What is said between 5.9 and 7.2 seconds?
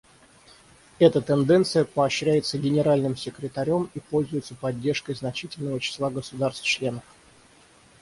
государств-членов.